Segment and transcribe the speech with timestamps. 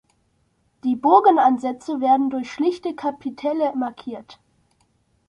[0.83, 4.39] Die Bogenansätze werden durch schlichte Kapitelle markiert.